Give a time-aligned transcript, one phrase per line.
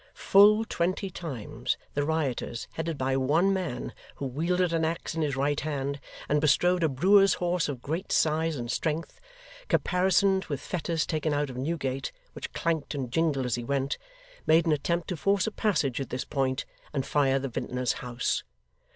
[0.15, 5.35] Full twenty times, the rioters, headed by one man who wielded an axe in his
[5.35, 9.21] right hand, and bestrode a brewer's horse of great size and strength,
[9.69, 13.99] caparisoned with fetters taken out of Newgate, which clanked and jingled as he went,
[14.47, 18.43] made an attempt to force a passage at this point, and fire the vintner's house.